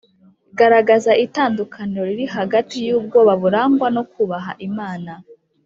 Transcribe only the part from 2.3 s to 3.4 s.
hagati y ubwoba